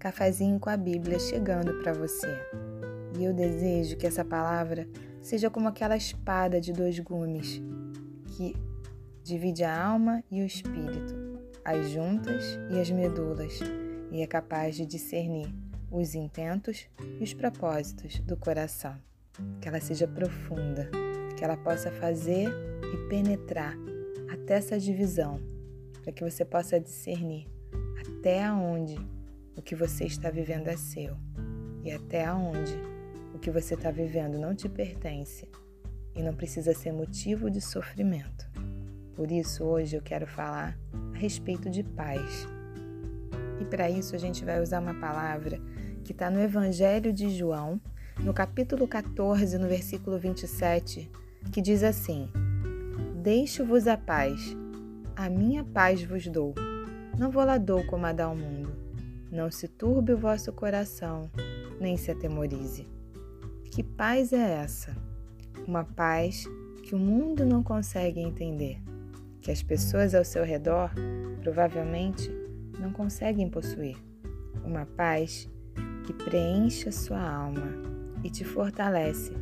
[0.00, 2.26] Cafezinho com a Bíblia chegando para você.
[3.18, 4.88] E eu desejo que essa palavra
[5.20, 7.60] seja como aquela espada de dois gumes
[8.28, 8.56] que
[9.22, 11.14] divide a alma e o espírito,
[11.62, 13.60] as juntas e as medulas,
[14.10, 15.54] e é capaz de discernir
[15.90, 16.88] os intentos
[17.20, 18.96] e os propósitos do coração.
[19.60, 20.88] Que ela seja profunda,
[21.36, 23.76] que ela possa fazer e penetrar
[24.32, 25.38] até essa divisão,
[26.02, 27.46] para que você possa discernir
[28.00, 28.98] até onde
[29.56, 31.16] o que você está vivendo é seu
[31.82, 32.74] e até onde
[33.34, 35.48] o que você está vivendo não te pertence
[36.14, 38.48] e não precisa ser motivo de sofrimento.
[39.14, 40.78] Por isso, hoje eu quero falar
[41.14, 42.46] a respeito de paz.
[43.60, 45.60] E para isso, a gente vai usar uma palavra
[46.04, 47.80] que está no Evangelho de João,
[48.18, 51.10] no capítulo 14, no versículo 27,
[51.52, 52.30] que diz assim:
[53.22, 54.56] Deixo-vos a paz,
[55.14, 56.54] a minha paz vos dou.
[57.18, 58.59] Não vou lá dou como a dá o mundo.
[59.30, 61.30] Não se turbe o vosso coração,
[61.80, 62.88] nem se atemorize.
[63.70, 64.96] Que paz é essa?
[65.66, 66.44] Uma paz
[66.82, 68.78] que o mundo não consegue entender,
[69.40, 70.90] que as pessoas ao seu redor
[71.42, 72.30] provavelmente
[72.78, 73.96] não conseguem possuir.
[74.64, 75.48] Uma paz
[76.04, 77.70] que preenche a sua alma
[78.24, 79.32] e te fortalece,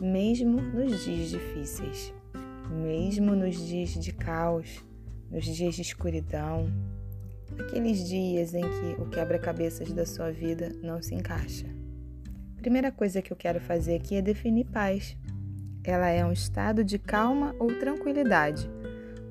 [0.00, 2.12] mesmo nos dias difíceis
[2.72, 4.84] mesmo nos dias de caos,
[5.30, 6.66] nos dias de escuridão,
[7.58, 11.66] aqueles dias em que o quebra-cabeças da sua vida não se encaixa.
[12.56, 15.16] Primeira coisa que eu quero fazer aqui é definir paz.
[15.84, 18.70] Ela é um estado de calma ou tranquilidade,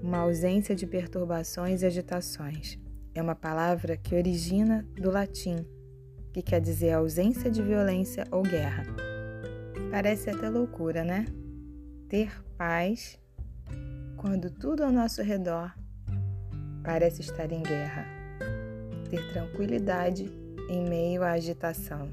[0.03, 2.77] uma ausência de perturbações e agitações.
[3.15, 5.65] É uma palavra que origina do latim,
[6.33, 8.83] que quer dizer ausência de violência ou guerra.
[9.89, 11.25] Parece até loucura, né?
[12.09, 13.17] Ter paz
[14.17, 15.73] quando tudo ao nosso redor
[16.83, 18.05] parece estar em guerra.
[19.09, 20.31] Ter tranquilidade
[20.69, 22.09] em meio à agitação.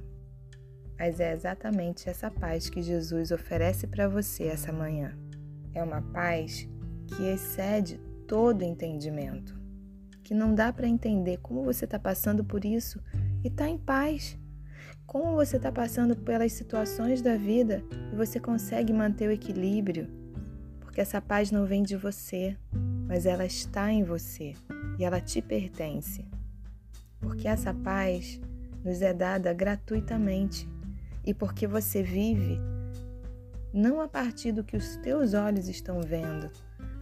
[0.99, 5.17] Mas é exatamente essa paz que Jesus oferece para você essa manhã.
[5.73, 6.69] É uma paz
[7.07, 9.59] que excede todo entendimento,
[10.25, 13.01] que não dá para entender como você está passando por isso
[13.45, 14.37] e está em paz.
[15.07, 20.09] Como você está passando pelas situações da vida e você consegue manter o equilíbrio,
[20.99, 22.57] que essa paz não vem de você,
[23.09, 24.55] mas ela está em você
[24.99, 26.25] e ela te pertence.
[27.19, 28.39] Porque essa paz
[28.85, 30.69] nos é dada gratuitamente
[31.25, 32.61] e porque você vive
[33.73, 36.51] não a partir do que os teus olhos estão vendo,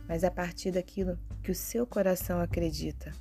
[0.09, 3.13] mas a partir daquilo que o seu coração acredita.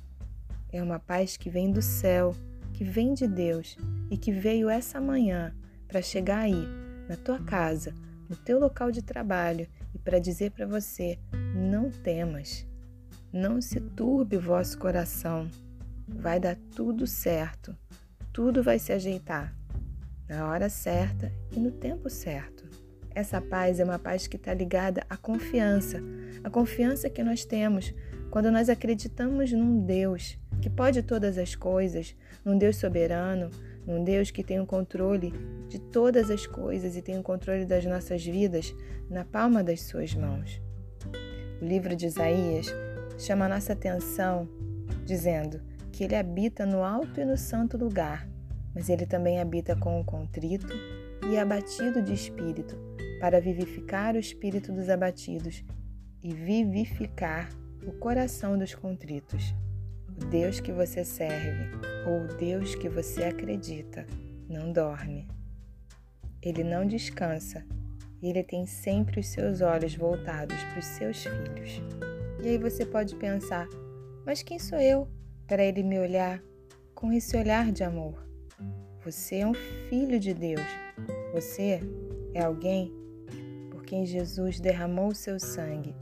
[0.72, 2.34] É uma paz que vem do céu,
[2.72, 3.76] que vem de Deus
[4.10, 5.54] e que veio essa manhã
[5.88, 6.66] para chegar aí,
[7.08, 7.94] na tua casa,
[8.28, 11.18] no teu local de trabalho e para dizer para você:
[11.54, 12.66] não temas,
[13.32, 15.48] não se turbe o vosso coração,
[16.08, 17.76] vai dar tudo certo,
[18.32, 19.54] tudo vai se ajeitar
[20.28, 22.64] na hora certa e no tempo certo.
[23.14, 26.02] Essa paz é uma paz que está ligada à confiança,
[26.44, 27.94] a confiança que nós temos
[28.30, 33.50] quando nós acreditamos num Deus que pode todas as coisas, num Deus soberano,
[33.86, 35.32] num Deus que tem o controle
[35.68, 38.74] de todas as coisas e tem o controle das nossas vidas
[39.08, 40.60] na palma das suas mãos.
[41.62, 42.66] O livro de Isaías
[43.18, 44.48] chama nossa atenção
[45.04, 45.60] dizendo
[45.92, 48.28] que ele habita no alto e no santo lugar,
[48.74, 50.72] mas ele também habita com o contrito
[51.30, 52.76] e abatido de espírito,
[53.20, 55.64] para vivificar o espírito dos abatidos
[56.22, 57.48] e vivificar
[57.86, 59.54] o coração dos contritos.
[60.20, 61.70] O Deus que você serve
[62.06, 64.06] ou o Deus que você acredita
[64.48, 65.26] não dorme.
[66.42, 67.64] Ele não descansa
[68.20, 71.80] e ele tem sempre os seus olhos voltados para os seus filhos.
[72.46, 73.68] E aí você pode pensar:
[74.24, 75.08] mas quem sou eu
[75.48, 76.40] para ele me olhar
[76.94, 78.24] com esse olhar de amor?
[79.04, 79.52] Você é um
[79.88, 80.60] filho de Deus.
[81.34, 81.80] Você
[82.32, 82.92] é alguém
[83.68, 85.92] por quem Jesus derramou o seu sangue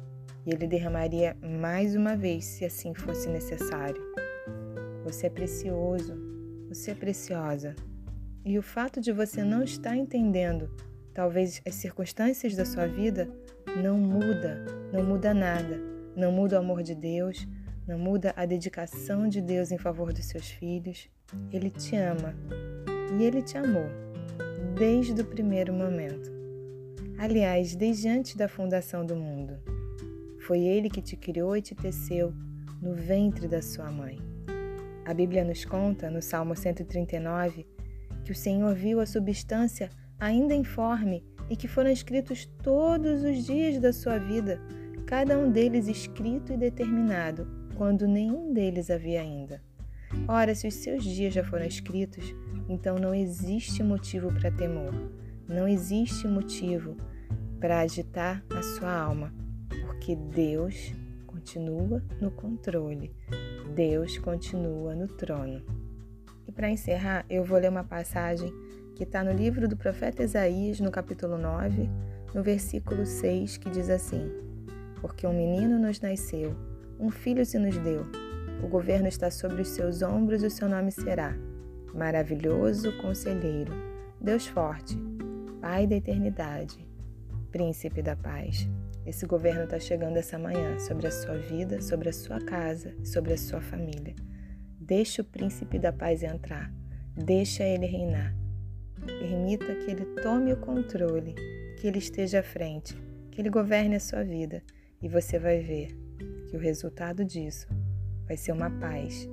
[0.44, 4.02] e ele derramaria mais uma vez se assim fosse necessário.
[5.02, 6.14] Você é precioso,
[6.68, 7.74] você é preciosa.
[8.44, 10.68] E o fato de você não estar entendendo,
[11.14, 13.30] talvez as circunstâncias da sua vida,
[13.82, 15.93] não muda, não muda nada.
[16.16, 17.46] Não muda o amor de Deus,
[17.86, 21.08] não muda a dedicação de Deus em favor dos seus filhos.
[21.52, 22.34] Ele te ama
[23.18, 23.86] e ele te amou
[24.76, 26.32] desde o primeiro momento.
[27.18, 29.54] Aliás, desde antes da fundação do mundo.
[30.40, 32.34] Foi Ele que te criou e te teceu
[32.82, 34.18] no ventre da sua mãe.
[35.06, 37.66] A Bíblia nos conta, no Salmo 139,
[38.24, 39.88] que o Senhor viu a substância
[40.18, 44.60] ainda informe e que foram escritos todos os dias da sua vida,
[45.06, 47.46] cada um deles escrito e determinado,
[47.76, 49.60] quando nenhum deles havia ainda.
[50.26, 52.34] Ora, se os seus dias já foram escritos,
[52.68, 54.92] então não existe motivo para temor,
[55.46, 56.96] não existe motivo
[57.60, 59.32] para agitar a sua alma,
[59.86, 60.92] porque Deus
[61.26, 63.14] continua no controle,
[63.74, 65.62] Deus continua no trono.
[66.46, 68.50] E para encerrar, eu vou ler uma passagem
[68.94, 71.90] que está no livro do profeta Isaías, no capítulo 9,
[72.34, 74.30] no versículo 6, que diz assim:
[75.04, 76.56] Porque um menino nos nasceu,
[76.98, 78.06] um filho se nos deu,
[78.62, 81.36] o governo está sobre os seus ombros e o seu nome será
[81.92, 83.70] Maravilhoso Conselheiro,
[84.18, 84.96] Deus Forte,
[85.60, 86.78] Pai da Eternidade,
[87.52, 88.66] Príncipe da Paz.
[89.04, 93.34] Esse governo está chegando essa manhã sobre a sua vida, sobre a sua casa sobre
[93.34, 94.14] a sua família.
[94.80, 96.72] Deixe o Príncipe da Paz entrar,
[97.14, 98.34] deixa ele reinar.
[99.04, 101.34] Permita que ele tome o controle,
[101.76, 102.96] que ele esteja à frente,
[103.30, 104.62] que ele governe a sua vida
[105.00, 105.88] e você vai ver
[106.48, 107.66] que o resultado disso
[108.26, 109.28] vai ser uma paz.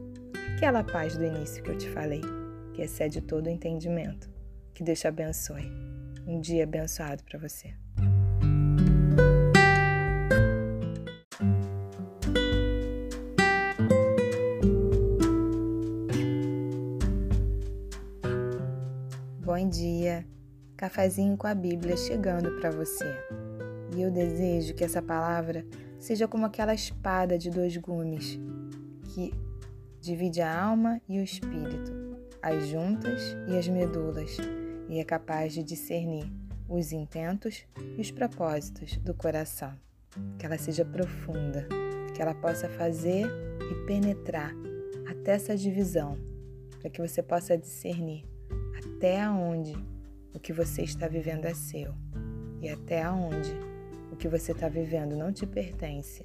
[0.56, 2.22] Aquela paz do início que eu te falei,
[2.74, 4.30] que excede todo o entendimento.
[4.74, 5.72] Que Deus te abençoe.
[6.26, 7.74] Um dia abençoado para você.
[19.44, 20.26] Bom dia,
[20.78, 23.06] cafezinho com a Bíblia chegando para você.
[23.96, 25.66] E eu desejo que essa palavra
[26.00, 28.40] seja como aquela espada de dois gumes
[29.14, 29.34] que
[30.00, 31.92] divide a alma e o espírito,
[32.42, 34.38] as juntas e as medulas,
[34.90, 36.26] e é capaz de discernir
[36.68, 37.66] os intentos
[37.98, 39.74] e os propósitos do coração.
[40.40, 41.68] Que ela seja profunda,
[42.16, 43.28] que ela possa fazer
[43.70, 44.54] e penetrar
[45.10, 46.18] até essa divisão,
[46.80, 48.26] para que você possa discernir
[48.78, 49.74] até onde
[50.34, 51.94] o que você está vivendo é seu
[52.62, 53.71] e até onde
[54.22, 56.24] que você está vivendo não te pertence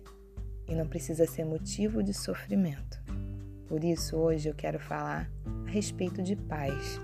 [0.68, 3.02] e não precisa ser motivo de sofrimento.
[3.66, 5.30] Por isso, hoje eu quero falar
[5.66, 7.00] a respeito de paz.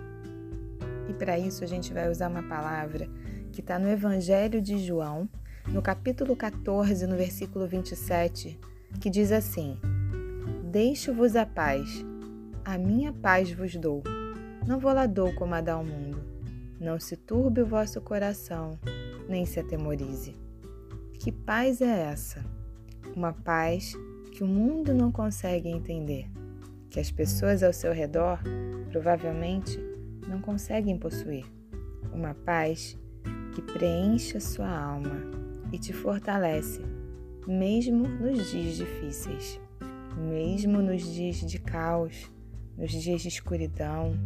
[1.08, 3.08] E para isso, a gente vai usar uma palavra
[3.50, 5.26] que está no Evangelho de João,
[5.66, 8.60] no capítulo 14, no versículo 27,
[9.00, 9.78] que diz assim:
[10.70, 12.04] Deixo-vos a paz,
[12.66, 14.02] a minha paz vos dou.
[14.66, 16.22] Não vou lá dou como a dá ao mundo.
[16.78, 18.78] Não se turbe o vosso coração,
[19.26, 20.51] nem se atemorize.
[21.22, 22.44] Que paz é essa?
[23.14, 23.96] uma paz
[24.32, 26.28] que o mundo não consegue entender,
[26.90, 28.40] que as pessoas ao seu redor
[28.90, 29.78] provavelmente
[30.26, 31.44] não conseguem possuir.
[32.12, 32.98] Uma paz
[33.54, 35.22] que preenche a sua alma
[35.70, 36.80] e te fortalece,
[37.46, 39.60] mesmo nos dias difíceis,
[40.16, 42.32] mesmo nos dias de caos,
[42.76, 44.18] nos dias de escuridão,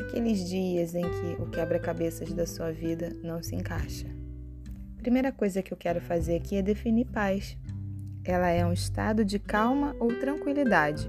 [0.00, 4.25] aqueles dias em que o quebra-cabeças da sua vida não se encaixa.
[5.06, 7.56] Primeira coisa que eu quero fazer aqui é definir paz.
[8.24, 11.08] Ela é um estado de calma ou tranquilidade,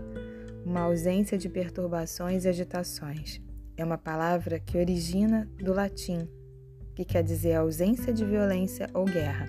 [0.64, 3.42] uma ausência de perturbações e agitações.
[3.76, 6.30] É uma palavra que origina do latim,
[6.94, 9.48] que quer dizer ausência de violência ou guerra.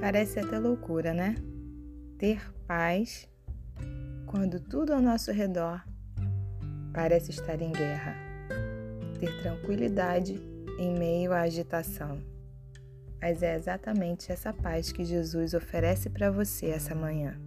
[0.00, 1.34] Parece até loucura, né?
[2.16, 3.28] Ter paz
[4.24, 5.84] quando tudo ao nosso redor
[6.94, 8.16] parece estar em guerra.
[9.20, 10.40] Ter tranquilidade
[10.78, 12.32] em meio à agitação
[13.24, 17.40] mas é exatamente essa paz que Jesus oferece para você essa manhã.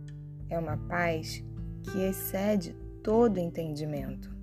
[0.49, 1.43] É uma paz
[1.83, 4.35] que excede todo entendimento,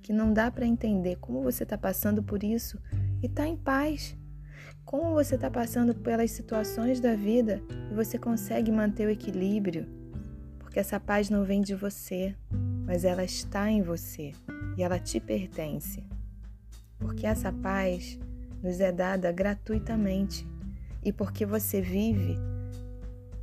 [0.00, 2.80] que não dá para entender como você está passando por isso
[3.22, 4.16] e está em paz.
[4.82, 9.86] Como você está passando pelas situações da vida e você consegue manter o equilíbrio,
[10.58, 12.34] porque essa paz não vem de você,
[12.86, 14.32] mas ela está em você
[14.78, 16.02] e ela te pertence.
[16.98, 18.18] Porque essa paz
[18.62, 20.48] nos é dada gratuitamente
[21.02, 22.36] e porque você vive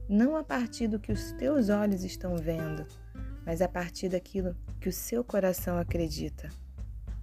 [0.10, 2.86] não a partir do que os teus olhos estão vendo,
[3.46, 6.50] mas a partir daquilo que o seu coração acredita.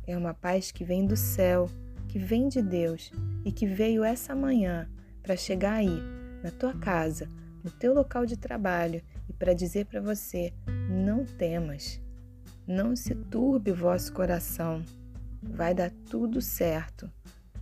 [0.07, 1.67] É uma paz que vem do céu,
[2.09, 3.11] que vem de Deus
[3.45, 4.89] e que veio essa manhã
[5.23, 6.03] para chegar aí,
[6.43, 7.27] na tua casa,
[7.63, 10.53] no teu local de trabalho e para dizer para você:
[10.91, 11.99] não temas,
[12.67, 14.83] não se turbe o vosso coração,
[15.43, 17.11] vai dar tudo certo,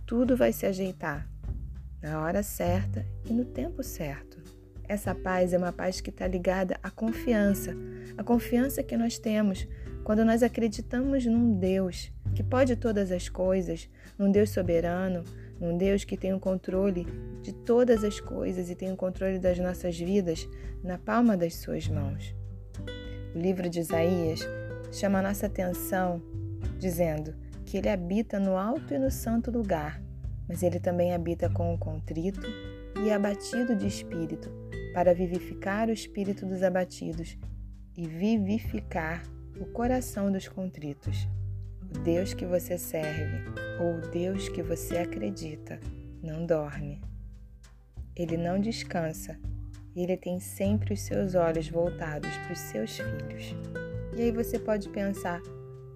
[0.05, 1.32] tudo vai se ajeitar
[2.03, 4.37] na hora certa e no tempo certo.
[4.83, 7.73] Essa paz é uma paz que está ligada à confiança,
[8.17, 9.65] a confiança que nós temos
[10.03, 15.23] quando nós acreditamos num Deus que pode todas as coisas, num Deus soberano,
[15.57, 17.07] num Deus que tem o controle
[17.41, 20.49] de todas as coisas e tem o controle das nossas vidas
[20.83, 22.35] na palma das suas mãos.
[23.33, 24.41] O livro de Isaías
[24.91, 26.21] chama a nossa atenção
[26.77, 27.33] dizendo
[27.65, 30.02] que ele habita no alto e no santo lugar
[30.47, 32.41] mas ele também habita com o contrito
[33.03, 34.49] e abatido de espírito,
[34.93, 37.37] para vivificar o espírito dos abatidos
[37.97, 39.23] e vivificar
[39.59, 41.27] o coração dos contritos.
[41.89, 43.43] O Deus que você serve,
[43.79, 45.79] ou o Deus que você acredita,
[46.21, 47.01] não dorme.
[48.15, 49.39] Ele não descansa
[49.95, 53.55] e ele tem sempre os seus olhos voltados para os seus filhos.
[54.15, 55.41] E aí você pode pensar: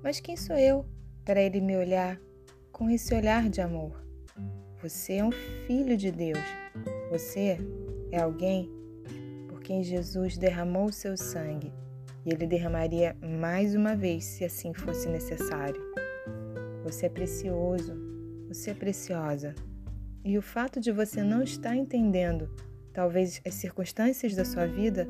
[0.04, 0.86] mas quem sou eu
[1.26, 2.20] para ele me olhar
[2.72, 4.07] com esse olhar de amor?
[4.82, 6.44] Você é um filho de Deus.
[7.10, 7.58] Você
[8.12, 8.70] é alguém
[9.48, 11.74] por quem Jesus derramou o seu sangue
[12.24, 15.82] e ele derramaria mais uma vez se assim fosse necessário.
[16.84, 17.96] Você é precioso,
[18.48, 19.56] você é preciosa.
[20.24, 22.48] E o fato de você não estar entendendo,
[22.94, 25.10] talvez as circunstâncias da sua vida,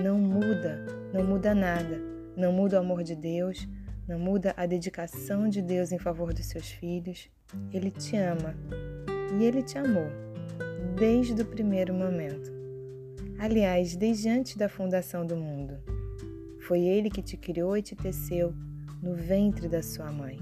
[0.00, 1.98] não muda, não muda nada.
[2.36, 3.68] Não muda o amor de Deus,
[4.06, 7.28] não muda a dedicação de Deus em favor dos seus filhos.
[7.72, 8.54] Ele te ama
[9.38, 10.06] e ele te amou
[10.98, 12.52] desde o primeiro momento.
[13.38, 15.78] Aliás, desde antes da fundação do mundo.
[16.60, 18.52] Foi ele que te criou e te teceu
[19.02, 20.38] no ventre da sua mãe.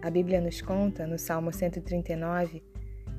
[0.00, 2.62] A Bíblia nos conta, no Salmo 139,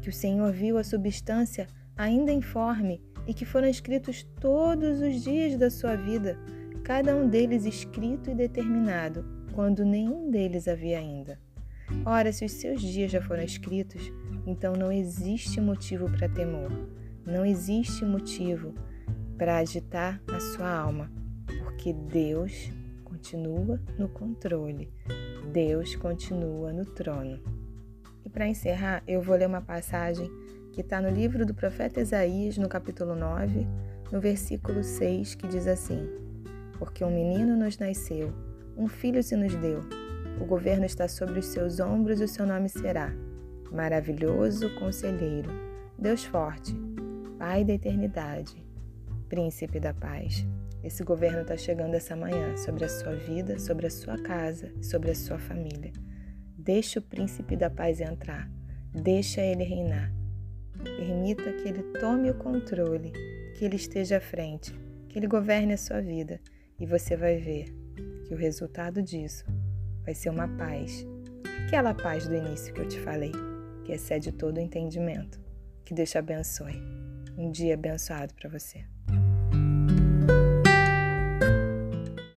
[0.02, 5.58] que o Senhor viu a substância ainda informe e que foram escritos todos os dias
[5.58, 6.38] da sua vida,
[6.84, 11.40] cada um deles escrito e determinado, quando nenhum deles havia ainda.
[12.04, 14.12] Ora, se os seus dias já foram escritos,
[14.46, 16.72] então não existe motivo para temor,
[17.26, 18.74] não existe motivo
[19.38, 21.12] para agitar a sua alma,
[21.64, 22.72] porque Deus
[23.04, 24.92] continua no controle,
[25.52, 27.40] Deus continua no trono.
[28.24, 30.30] E para encerrar, eu vou ler uma passagem
[30.72, 33.66] que está no livro do profeta Isaías, no capítulo 9,
[34.12, 36.08] no versículo 6, que diz assim:
[36.78, 38.34] Porque um menino nos nasceu,
[38.76, 39.95] um filho se nos deu.
[40.40, 43.14] O governo está sobre os seus ombros e o seu nome será
[43.72, 45.50] Maravilhoso Conselheiro,
[45.98, 46.76] Deus Forte,
[47.40, 48.56] Pai da Eternidade,
[49.30, 50.46] Príncipe da Paz.
[50.84, 55.12] Esse governo está chegando essa manhã sobre a sua vida, sobre a sua casa sobre
[55.12, 55.92] a sua família.
[56.58, 58.50] Deixe o príncipe da paz entrar.
[58.92, 60.12] Deixa ele reinar.
[60.84, 63.12] Permita que ele tome o controle,
[63.56, 64.74] que ele esteja à frente,
[65.10, 66.40] que ele governe a sua vida
[66.80, 67.66] e você vai ver
[68.28, 69.46] que o resultado disso
[70.06, 71.06] vai ser uma paz.
[71.66, 73.32] Aquela paz do início que eu te falei,
[73.84, 75.42] que excede todo o entendimento.
[75.84, 76.82] Que Deus te abençoe.
[77.38, 78.86] Um dia abençoado para você.